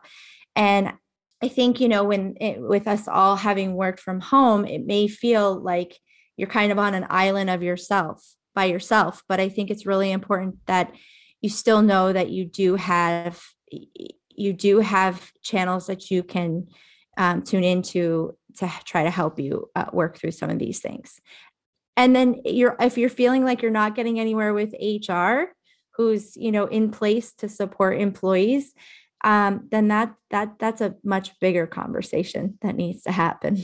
and 0.56 0.94
I 1.42 1.48
think, 1.48 1.80
you 1.80 1.88
know, 1.88 2.04
when 2.04 2.36
it, 2.42 2.60
with 2.60 2.88
us 2.88 3.08
all 3.08 3.38
having 3.38 3.74
worked 3.74 4.00
from 4.00 4.20
home, 4.20 4.66
it 4.66 4.86
may 4.86 5.08
feel 5.08 5.58
like 5.58 5.98
you're 6.36 6.50
kind 6.50 6.72
of 6.72 6.80
on 6.80 6.94
an 6.94 7.08
island 7.10 7.50
of 7.50 7.64
yourself 7.64 8.36
by 8.54 8.66
yourself. 8.66 9.24
But 9.30 9.40
I 9.40 9.48
think 9.50 9.70
it's 9.70 9.86
really 9.86 10.12
important 10.12 10.58
that 10.68 10.94
you 11.42 11.50
still 11.50 11.82
know 11.82 12.12
that 12.12 12.30
you 12.30 12.46
do 12.46 12.76
have 12.76 13.42
you 14.32 14.54
do 14.54 14.80
have 14.80 15.32
channels 15.44 15.88
that 15.88 16.10
you 16.10 16.24
can 16.24 16.68
um, 17.20 17.44
tune 17.44 17.64
into 17.64 18.36
to 18.58 18.72
try 18.86 19.04
to 19.04 19.12
help 19.12 19.40
you 19.40 19.70
uh, 19.76 19.86
work 19.94 20.18
through 20.18 20.32
some 20.32 20.50
of 20.50 20.58
these 20.58 20.80
things. 20.80 21.20
And 21.96 22.16
then 22.16 22.42
you're 22.46 22.76
if 22.80 22.98
you're 22.98 23.10
feeling 23.10 23.44
like 23.46 23.62
you're 23.62 23.72
not 23.72 23.94
getting 23.94 24.20
anywhere 24.20 24.54
with 24.54 24.74
HR, 24.82 25.54
who's 25.96 26.36
you 26.38 26.52
know 26.52 26.66
in 26.66 26.90
place 26.90 27.34
to 27.36 27.50
support 27.50 28.00
employees, 28.00 28.74
um, 29.24 29.68
then 29.70 29.90
that 29.90 30.16
that 30.32 30.58
that's 30.60 30.82
a 30.82 30.96
much 31.04 31.38
bigger 31.40 31.68
conversation 31.68 32.58
that 32.62 32.76
needs 32.76 33.04
to 33.04 33.12
happen. 33.12 33.62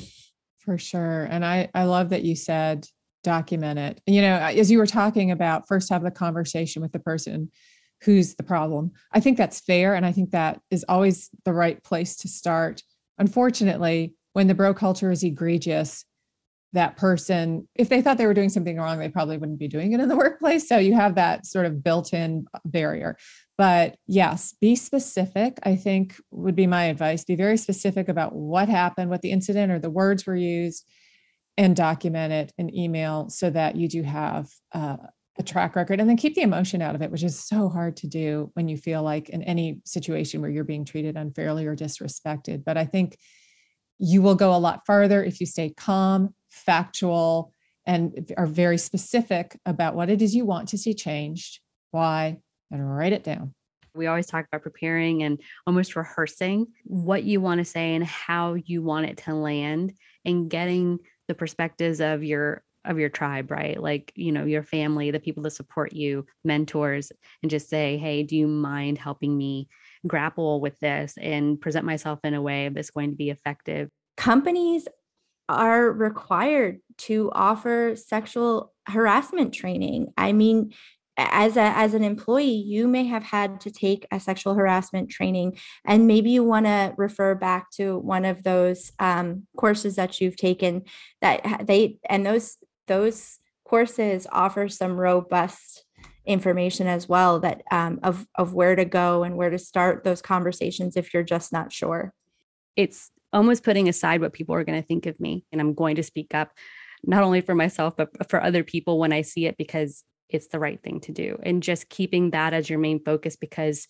For 0.59 0.77
sure. 0.77 1.23
And 1.23 1.45
I 1.45 1.69
I 1.73 1.85
love 1.85 2.09
that 2.09 2.23
you 2.23 2.35
said 2.35 2.87
document 3.23 3.79
it. 3.79 4.01
You 4.05 4.21
know, 4.21 4.35
as 4.35 4.69
you 4.69 4.77
were 4.77 4.85
talking 4.85 5.31
about 5.31 5.67
first 5.67 5.89
have 5.89 6.03
the 6.03 6.11
conversation 6.11 6.81
with 6.81 6.91
the 6.91 6.99
person 6.99 7.51
who's 8.03 8.35
the 8.35 8.43
problem. 8.43 8.91
I 9.13 9.21
think 9.21 9.37
that's 9.37 9.61
fair 9.61 9.95
and 9.95 10.05
I 10.05 10.11
think 10.11 10.31
that 10.31 10.59
is 10.69 10.85
always 10.89 11.29
the 11.45 11.53
right 11.53 11.81
place 11.83 12.17
to 12.17 12.27
start. 12.27 12.83
Unfortunately, 13.17 14.13
when 14.33 14.47
the 14.47 14.55
bro 14.55 14.73
culture 14.73 15.11
is 15.11 15.23
egregious, 15.23 16.05
that 16.73 16.97
person, 16.97 17.67
if 17.75 17.89
they 17.89 18.01
thought 18.01 18.17
they 18.17 18.25
were 18.25 18.33
doing 18.33 18.49
something 18.49 18.77
wrong, 18.77 18.99
they 18.99 19.09
probably 19.09 19.37
wouldn't 19.37 19.59
be 19.59 19.67
doing 19.67 19.93
it 19.93 19.99
in 19.99 20.09
the 20.09 20.17
workplace. 20.25 20.67
So 20.67 20.77
you 20.77 20.93
have 20.93 21.15
that 21.15 21.45
sort 21.45 21.65
of 21.65 21.83
built 21.83 22.13
in 22.13 22.45
barrier. 22.65 23.17
But 23.57 23.95
yes, 24.07 24.53
be 24.59 24.75
specific, 24.75 25.57
I 25.63 25.77
think 25.77 26.15
would 26.31 26.55
be 26.55 26.67
my 26.67 26.85
advice. 26.85 27.23
Be 27.23 27.35
very 27.35 27.57
specific 27.57 28.09
about 28.09 28.35
what 28.35 28.67
happened, 28.67 29.09
what 29.09 29.21
the 29.21 29.31
incident 29.31 29.71
or 29.71 29.79
the 29.79 29.89
words 29.89 30.25
were 30.25 30.35
used, 30.35 30.85
and 31.57 31.75
document 31.75 32.33
it 32.33 32.53
in 32.57 32.75
email 32.75 33.29
so 33.29 33.49
that 33.49 33.77
you 33.77 33.87
do 33.87 34.03
have 34.03 34.49
uh, 34.73 34.97
a 35.37 35.43
track 35.43 35.75
record 35.75 35.99
and 35.99 36.09
then 36.09 36.17
keep 36.17 36.35
the 36.35 36.41
emotion 36.41 36.81
out 36.81 36.95
of 36.95 37.01
it, 37.01 37.11
which 37.11 37.23
is 37.23 37.37
so 37.37 37.67
hard 37.67 37.97
to 37.97 38.07
do 38.07 38.51
when 38.53 38.67
you 38.67 38.77
feel 38.77 39.03
like 39.03 39.29
in 39.29 39.43
any 39.43 39.81
situation 39.85 40.41
where 40.41 40.49
you're 40.49 40.63
being 40.63 40.85
treated 40.85 41.17
unfairly 41.17 41.65
or 41.65 41.75
disrespected. 41.75 42.63
But 42.63 42.77
I 42.77 42.85
think 42.85 43.17
you 43.97 44.21
will 44.21 44.35
go 44.35 44.55
a 44.55 44.57
lot 44.57 44.85
farther 44.85 45.23
if 45.23 45.39
you 45.39 45.45
stay 45.45 45.73
calm, 45.75 46.33
factual, 46.49 47.51
and 47.85 48.33
are 48.37 48.47
very 48.47 48.77
specific 48.77 49.59
about 49.65 49.95
what 49.95 50.09
it 50.09 50.21
is 50.21 50.33
you 50.33 50.45
want 50.45 50.69
to 50.69 50.77
see 50.77 50.93
changed, 50.93 51.59
why, 51.91 52.37
and 52.71 52.97
write 52.97 53.13
it 53.13 53.23
down. 53.23 53.53
We 53.93 54.07
always 54.07 54.25
talk 54.25 54.45
about 54.51 54.63
preparing 54.63 55.23
and 55.23 55.39
almost 55.65 55.95
rehearsing 55.95 56.67
what 56.83 57.23
you 57.23 57.39
want 57.39 57.59
to 57.59 57.65
say 57.65 57.95
and 57.95 58.03
how 58.03 58.55
you 58.55 58.81
want 58.81 59.05
it 59.05 59.17
to 59.19 59.33
land 59.33 59.93
and 60.25 60.49
getting 60.49 60.99
the 61.27 61.33
perspectives 61.33 62.01
of 62.01 62.23
your 62.23 62.64
of 62.85 62.99
your 62.99 63.09
tribe, 63.09 63.51
right? 63.51 63.81
Like, 63.81 64.11
you 64.15 64.31
know, 64.31 64.45
your 64.45 64.63
family, 64.63 65.11
the 65.11 65.19
people 65.19 65.43
that 65.43 65.51
support 65.51 65.93
you, 65.93 66.25
mentors, 66.43 67.11
and 67.41 67.49
just 67.49 67.69
say, 67.69 67.97
hey, 67.97 68.23
do 68.23 68.35
you 68.35 68.47
mind 68.47 68.97
helping 68.97 69.37
me 69.37 69.67
grapple 70.07 70.61
with 70.61 70.79
this 70.79 71.15
and 71.19 71.59
present 71.59 71.85
myself 71.85 72.19
in 72.23 72.33
a 72.33 72.41
way 72.41 72.69
that's 72.69 72.91
going 72.91 73.11
to 73.11 73.15
be 73.15 73.29
effective? 73.29 73.89
Companies 74.17 74.87
are 75.47 75.91
required 75.91 76.79
to 76.97 77.31
offer 77.33 77.95
sexual 77.95 78.73
harassment 78.87 79.53
training. 79.53 80.07
I 80.17 80.31
mean, 80.31 80.71
as 81.17 81.55
a 81.55 81.61
as 81.61 81.93
an 81.93 82.03
employee 82.03 82.43
you 82.43 82.87
may 82.87 83.05
have 83.05 83.23
had 83.23 83.61
to 83.61 83.71
take 83.71 84.05
a 84.11 84.19
sexual 84.19 84.53
harassment 84.53 85.09
training 85.09 85.57
and 85.85 86.07
maybe 86.07 86.29
you 86.29 86.43
want 86.43 86.65
to 86.65 86.93
refer 86.97 87.33
back 87.35 87.71
to 87.71 87.97
one 87.99 88.25
of 88.25 88.43
those 88.43 88.91
um, 88.99 89.43
courses 89.55 89.95
that 89.95 90.19
you've 90.19 90.35
taken 90.35 90.83
that 91.21 91.65
they 91.65 91.97
and 92.09 92.25
those 92.25 92.57
those 92.87 93.39
courses 93.65 94.27
offer 94.31 94.69
some 94.69 94.97
robust 94.97 95.85
information 96.25 96.87
as 96.87 97.07
well 97.07 97.39
that 97.39 97.61
um, 97.71 97.99
of 98.03 98.25
of 98.35 98.53
where 98.53 98.75
to 98.75 98.85
go 98.85 99.23
and 99.23 99.35
where 99.35 99.49
to 99.49 99.59
start 99.59 100.03
those 100.03 100.21
conversations 100.21 100.97
if 100.97 101.13
you're 101.13 101.23
just 101.23 101.53
not 101.53 101.71
sure 101.71 102.13
it's 102.75 103.11
almost 103.31 103.63
putting 103.63 103.87
aside 103.87 104.21
what 104.21 104.33
people 104.33 104.55
are 104.55 104.63
going 104.63 104.79
to 104.79 104.87
think 104.87 105.05
of 105.05 105.19
me 105.19 105.45
and 105.51 105.61
i'm 105.61 105.73
going 105.73 105.95
to 105.95 106.03
speak 106.03 106.33
up 106.33 106.51
not 107.03 107.23
only 107.23 107.41
for 107.41 107.53
myself 107.53 107.95
but 107.95 108.09
for 108.29 108.41
other 108.41 108.63
people 108.63 108.97
when 108.97 109.13
i 109.13 109.21
see 109.21 109.45
it 109.45 109.55
because 109.57 110.03
it's 110.29 110.47
the 110.47 110.59
right 110.59 110.81
thing 110.81 110.99
to 110.99 111.11
do 111.11 111.37
and 111.43 111.61
just 111.61 111.89
keeping 111.89 112.31
that 112.31 112.53
as 112.53 112.69
your 112.69 112.79
main 112.79 113.03
focus 113.03 113.35
because 113.35 113.87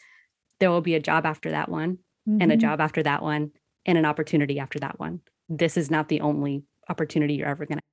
there 0.59 0.69
will 0.69 0.81
be 0.81 0.95
a 0.95 0.99
job 0.99 1.25
after 1.25 1.51
that 1.51 1.69
one 1.69 1.93
mm-hmm. 2.27 2.41
and 2.41 2.51
a 2.51 2.55
mm-hmm. 2.55 2.61
job 2.61 2.81
after 2.81 3.01
that 3.01 3.21
one 3.21 3.51
and 3.85 3.97
an 3.97 4.05
opportunity 4.05 4.59
after 4.59 4.79
that 4.79 4.99
one 4.99 5.21
this 5.47 5.77
is 5.77 5.89
not 5.89 6.09
the 6.09 6.19
only 6.19 6.63
opportunity 6.89 7.35
you're 7.35 7.47
ever 7.47 7.65
going 7.65 7.77
to 7.77 7.83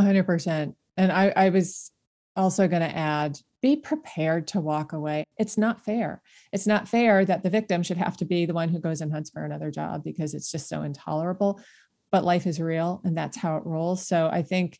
hundred 0.00 0.26
percent. 0.26 0.76
And 0.96 1.10
I, 1.10 1.32
I 1.34 1.48
was 1.50 1.90
also 2.36 2.68
going 2.68 2.82
to 2.82 2.96
add 2.96 3.38
be 3.64 3.76
prepared 3.76 4.46
to 4.46 4.60
walk 4.60 4.92
away. 4.92 5.24
It's 5.38 5.56
not 5.56 5.86
fair. 5.86 6.20
It's 6.52 6.66
not 6.66 6.86
fair 6.86 7.24
that 7.24 7.42
the 7.42 7.48
victim 7.48 7.82
should 7.82 7.96
have 7.96 8.14
to 8.18 8.26
be 8.26 8.44
the 8.44 8.52
one 8.52 8.68
who 8.68 8.78
goes 8.78 9.00
and 9.00 9.10
hunts 9.10 9.30
for 9.30 9.42
another 9.42 9.70
job 9.70 10.04
because 10.04 10.34
it's 10.34 10.50
just 10.50 10.68
so 10.68 10.82
intolerable. 10.82 11.58
But 12.12 12.24
life 12.24 12.46
is 12.46 12.60
real 12.60 13.00
and 13.04 13.16
that's 13.16 13.38
how 13.38 13.56
it 13.56 13.64
rolls. 13.64 14.06
So 14.06 14.28
I 14.30 14.42
think 14.42 14.78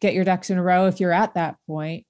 get 0.00 0.14
your 0.14 0.24
ducks 0.24 0.48
in 0.48 0.56
a 0.56 0.62
row 0.62 0.86
if 0.86 0.98
you're 0.98 1.12
at 1.12 1.34
that 1.34 1.56
point. 1.66 2.06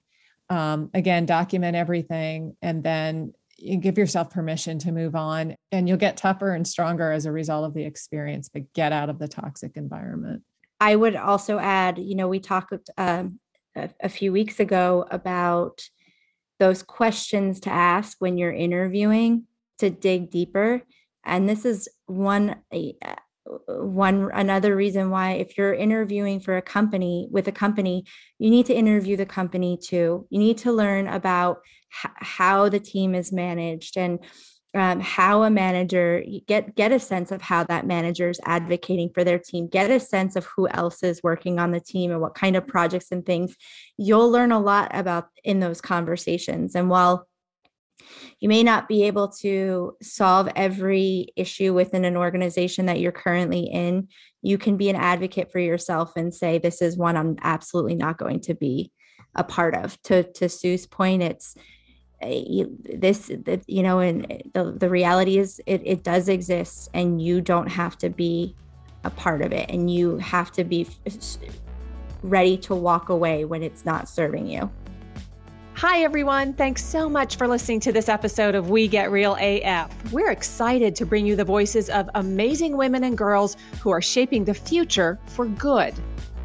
Um, 0.49 0.91
again, 0.93 1.25
document 1.25 1.75
everything 1.75 2.55
and 2.61 2.81
then 2.81 3.33
you 3.57 3.75
give 3.75 3.97
yourself 3.97 4.29
permission 4.29 4.79
to 4.79 4.93
move 4.93 5.15
on 5.15 5.57
and 5.73 5.89
you'll 5.89 5.97
get 5.97 6.15
tougher 6.15 6.53
and 6.53 6.65
stronger 6.65 7.11
as 7.11 7.25
a 7.25 7.33
result 7.33 7.65
of 7.65 7.73
the 7.73 7.83
experience, 7.83 8.47
but 8.47 8.71
get 8.71 8.93
out 8.93 9.09
of 9.09 9.19
the 9.19 9.27
toxic 9.27 9.75
environment. 9.75 10.43
I 10.83 10.97
would 10.97 11.15
also 11.15 11.59
add, 11.59 11.97
you 11.97 12.13
know, 12.13 12.27
we 12.27 12.41
talked 12.41 12.89
um, 12.97 13.39
a, 13.73 13.89
a 14.01 14.09
few 14.09 14.33
weeks 14.33 14.59
ago 14.59 15.05
about 15.09 15.79
those 16.59 16.83
questions 16.83 17.61
to 17.61 17.69
ask 17.69 18.17
when 18.19 18.37
you're 18.37 18.51
interviewing 18.51 19.45
to 19.77 19.89
dig 19.89 20.29
deeper. 20.29 20.81
And 21.23 21.47
this 21.47 21.63
is 21.63 21.87
one 22.07 22.57
uh, 22.75 23.15
one 23.67 24.29
another 24.33 24.75
reason 24.75 25.09
why 25.09 25.31
if 25.31 25.57
you're 25.57 25.73
interviewing 25.73 26.41
for 26.41 26.57
a 26.57 26.61
company 26.61 27.27
with 27.29 27.47
a 27.47 27.51
company 27.51 28.05
you 28.39 28.49
need 28.49 28.65
to 28.65 28.73
interview 28.73 29.17
the 29.17 29.25
company 29.25 29.77
too 29.77 30.25
you 30.29 30.39
need 30.39 30.57
to 30.57 30.71
learn 30.71 31.07
about 31.07 31.57
h- 32.05 32.11
how 32.15 32.69
the 32.69 32.79
team 32.79 33.13
is 33.13 33.33
managed 33.33 33.97
and 33.97 34.19
um, 34.73 34.99
how 34.99 35.43
a 35.43 35.49
manager 35.49 36.23
get 36.47 36.75
get 36.75 36.91
a 36.91 36.99
sense 36.99 37.31
of 37.31 37.41
how 37.41 37.63
that 37.65 37.85
manager 37.85 38.29
is 38.29 38.39
advocating 38.45 39.09
for 39.13 39.23
their 39.23 39.39
team. 39.39 39.67
Get 39.67 39.91
a 39.91 39.99
sense 39.99 40.35
of 40.35 40.45
who 40.45 40.67
else 40.67 41.03
is 41.03 41.21
working 41.23 41.59
on 41.59 41.71
the 41.71 41.79
team 41.79 42.11
and 42.11 42.21
what 42.21 42.35
kind 42.35 42.55
of 42.55 42.67
projects 42.67 43.11
and 43.11 43.25
things. 43.25 43.55
You'll 43.97 44.31
learn 44.31 44.51
a 44.51 44.59
lot 44.59 44.91
about 44.93 45.29
in 45.43 45.59
those 45.59 45.81
conversations. 45.81 46.75
And 46.75 46.89
while 46.89 47.27
you 48.39 48.49
may 48.49 48.63
not 48.63 48.87
be 48.87 49.03
able 49.03 49.29
to 49.29 49.95
solve 50.01 50.49
every 50.55 51.27
issue 51.35 51.73
within 51.73 52.03
an 52.03 52.17
organization 52.17 52.87
that 52.87 52.99
you're 52.99 53.11
currently 53.11 53.61
in 53.61 54.09
you 54.41 54.57
can 54.57 54.75
be 54.75 54.89
an 54.89 54.95
advocate 54.95 55.51
for 55.51 55.59
yourself 55.59 56.13
and 56.17 56.33
say 56.33 56.57
this 56.57 56.81
is 56.81 56.97
one 56.97 57.15
i'm 57.15 57.37
absolutely 57.43 57.95
not 57.95 58.17
going 58.17 58.41
to 58.41 58.55
be 58.55 58.91
a 59.35 59.43
part 59.43 59.75
of. 59.75 60.01
To 60.03 60.23
to 60.23 60.49
sue's 60.49 60.85
point 60.85 61.23
it's 61.23 61.55
Uh, 62.23 62.65
this 62.95 63.29
you 63.67 63.83
know 63.83 63.99
and 63.99 64.25
the, 64.53 64.71
the 64.71 64.89
reality 64.89 65.37
is 65.37 65.61
it, 65.65 65.81
it 65.83 66.03
does 66.03 66.29
exist 66.29 66.89
and 66.93 67.21
you 67.21 67.41
don't 67.41 67.67
have 67.67 67.97
to 67.97 68.09
be 68.09 68.55
a 69.03 69.09
part 69.09 69.41
of 69.41 69.51
it 69.51 69.69
and 69.69 69.91
you 69.91 70.17
have 70.17 70.51
to 70.51 70.63
be 70.63 70.87
ready 72.21 72.55
to 72.55 72.73
walk 72.73 73.09
away 73.09 73.43
when 73.43 73.61
it's 73.61 73.83
not 73.83 74.07
serving 74.07 74.47
you 74.47 74.71
Hi, 75.75 76.03
everyone. 76.03 76.53
Thanks 76.53 76.85
so 76.85 77.09
much 77.09 77.35
for 77.35 77.47
listening 77.47 77.79
to 77.81 77.91
this 77.91 78.07
episode 78.07 78.53
of 78.53 78.69
We 78.69 78.87
Get 78.87 79.11
Real 79.11 79.35
AF. 79.39 80.13
We're 80.13 80.29
excited 80.29 80.95
to 80.95 81.05
bring 81.05 81.25
you 81.25 81.35
the 81.35 81.43
voices 81.43 81.89
of 81.89 82.09
amazing 82.13 82.77
women 82.77 83.03
and 83.03 83.17
girls 83.17 83.57
who 83.81 83.89
are 83.89 84.01
shaping 84.01 84.45
the 84.45 84.53
future 84.53 85.19
for 85.25 85.47
good. 85.47 85.93